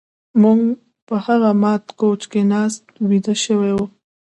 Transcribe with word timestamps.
موږ 0.41 0.59
په 1.07 1.15
هغه 1.25 1.49
مات 1.61 1.83
کوچ 1.99 2.21
کې 2.31 2.41
ناست 2.51 2.83
ویده 3.09 3.35
شوي 3.43 3.71
وو 3.75 3.85